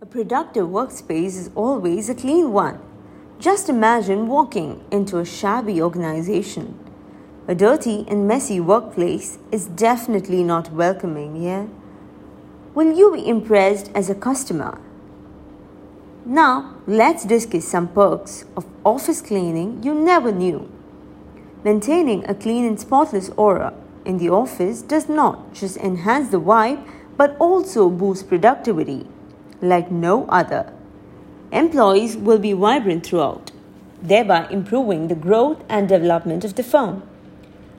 A 0.00 0.06
productive 0.06 0.68
workspace 0.68 1.36
is 1.36 1.50
always 1.56 2.08
a 2.08 2.14
clean 2.14 2.52
one. 2.52 2.78
Just 3.40 3.68
imagine 3.68 4.28
walking 4.28 4.84
into 4.92 5.18
a 5.18 5.24
shabby 5.24 5.82
organization. 5.82 6.78
A 7.48 7.56
dirty 7.56 8.04
and 8.06 8.28
messy 8.28 8.60
workplace 8.60 9.38
is 9.50 9.66
definitely 9.66 10.44
not 10.44 10.70
welcoming, 10.70 11.34
yeah? 11.34 11.66
Will 12.76 12.96
you 12.96 13.12
be 13.12 13.28
impressed 13.28 13.90
as 13.92 14.08
a 14.08 14.14
customer? 14.14 14.80
Now, 16.24 16.76
let's 16.86 17.24
discuss 17.24 17.64
some 17.64 17.88
perks 17.88 18.44
of 18.56 18.66
office 18.84 19.20
cleaning 19.20 19.82
you 19.82 19.94
never 19.94 20.30
knew. 20.30 20.70
Maintaining 21.64 22.24
a 22.30 22.36
clean 22.36 22.64
and 22.64 22.78
spotless 22.78 23.30
aura 23.30 23.74
in 24.04 24.18
the 24.18 24.30
office 24.30 24.80
does 24.80 25.08
not 25.08 25.52
just 25.52 25.76
enhance 25.78 26.28
the 26.28 26.40
vibe 26.40 26.86
but 27.16 27.36
also 27.40 27.90
boost 27.90 28.28
productivity 28.28 29.04
like 29.60 29.90
no 29.90 30.26
other. 30.26 30.72
Employees 31.50 32.16
will 32.16 32.38
be 32.38 32.52
vibrant 32.52 33.06
throughout, 33.06 33.50
thereby 34.02 34.46
improving 34.50 35.08
the 35.08 35.14
growth 35.14 35.64
and 35.68 35.88
development 35.88 36.44
of 36.44 36.54
the 36.54 36.62
firm. 36.62 37.02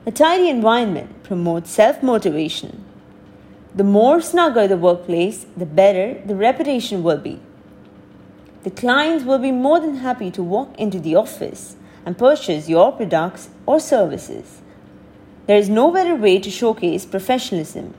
A 0.06 0.10
tidy 0.10 0.48
environment 0.48 1.22
promotes 1.22 1.70
self 1.70 2.02
motivation. 2.02 2.84
The 3.74 3.84
more 3.84 4.20
snugger 4.20 4.66
the 4.66 4.76
workplace, 4.76 5.46
the 5.56 5.66
better 5.66 6.20
the 6.26 6.34
reputation 6.34 7.02
will 7.02 7.18
be. 7.18 7.40
The 8.64 8.70
clients 8.70 9.24
will 9.24 9.38
be 9.38 9.52
more 9.52 9.80
than 9.80 9.96
happy 9.96 10.30
to 10.32 10.42
walk 10.42 10.76
into 10.78 10.98
the 10.98 11.14
office 11.14 11.76
and 12.04 12.18
purchase 12.18 12.68
your 12.68 12.92
products 12.92 13.50
or 13.66 13.78
services. 13.78 14.60
There 15.46 15.56
is 15.56 15.68
no 15.68 15.90
better 15.90 16.14
way 16.14 16.38
to 16.40 16.50
showcase 16.50 17.04
professionalism. 17.06 17.94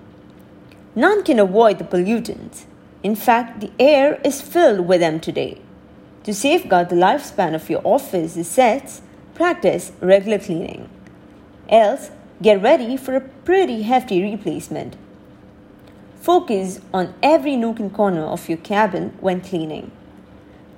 None 0.95 1.23
can 1.23 1.39
avoid 1.39 1.80
the 1.80 1.84
pollutants, 1.84 2.66
in 3.04 3.16
fact, 3.16 3.62
the 3.62 3.72
air 3.80 4.22
is 4.23 4.41
filled 4.41 4.88
with 4.88 5.00
them 5.00 5.20
today. 5.20 5.59
To 6.23 6.34
safeguard 6.34 6.90
the 6.90 6.96
lifespan 6.96 7.55
of 7.55 7.70
your 7.70 7.82
office 7.84 8.38
assets, 8.38 9.02
practice 9.34 9.92
regular 10.02 10.38
cleaning. 10.38 10.88
Else, 11.67 12.12
get 12.42 12.62
ready 12.62 12.98
for 12.98 13.16
a 13.16 13.22
pretty 13.22 13.81
hefty 13.81 14.22
replacement. 14.22 14.95
Focus 16.20 16.80
on 16.94 17.16
every 17.23 17.56
nook 17.56 17.80
and 17.80 17.92
corner 17.92 18.23
of 18.23 18.48
your 18.48 18.59
cabin 18.59 19.18
when 19.20 19.42
cleaning. 19.42 19.92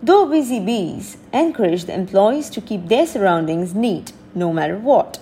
Though 0.01 0.25
busy 0.25 0.61
bees 0.61 1.17
encourage 1.33 1.85
the 1.85 1.93
employees 1.93 2.49
to 2.51 2.61
keep 2.61 2.87
their 2.87 3.05
surroundings 3.05 3.73
neat 3.73 4.13
no 4.33 4.53
matter 4.53 4.77
what. 4.77 5.19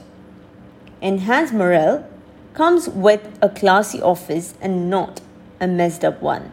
Enhanced 1.02 1.54
morale 1.54 2.08
comes 2.54 2.88
with 2.88 3.28
a 3.42 3.50
classy 3.50 4.00
office 4.02 4.54
and 4.62 4.88
not 4.88 5.22
a 5.60 5.68
messed 5.68 6.06
up 6.06 6.22
one. 6.22 6.52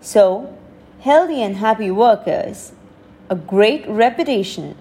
So, 0.00 0.56
healthy 1.00 1.42
and 1.42 1.56
happy 1.56 1.90
workers, 1.90 2.72
a 3.28 3.34
great 3.34 3.86
reputation, 3.86 4.76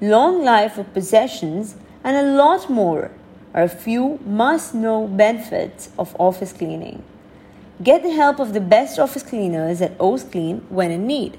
long 0.00 0.42
life 0.42 0.78
of 0.78 0.92
possessions, 0.94 1.76
and 2.02 2.16
a 2.16 2.36
lot 2.36 2.70
more 2.70 3.10
are 3.52 3.64
a 3.64 3.68
few 3.68 4.18
must 4.24 4.74
know 4.74 5.06
benefits 5.06 5.90
of 5.98 6.16
office 6.18 6.54
cleaning. 6.54 7.02
Get 7.82 8.02
the 8.02 8.12
help 8.12 8.40
of 8.40 8.54
the 8.54 8.60
best 8.60 8.98
office 8.98 9.22
cleaners 9.22 9.82
at 9.82 9.92
O's 10.00 10.24
Clean 10.24 10.64
when 10.70 10.90
in 10.90 11.06
need. 11.06 11.36